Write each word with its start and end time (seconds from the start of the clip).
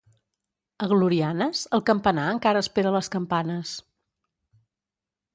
A 0.85 0.87
Glorianes, 0.93 1.59
el 1.77 1.83
campanar 1.89 2.23
encara 2.35 2.63
espera 2.65 2.93
les 2.95 3.11
campanes. 3.17 3.75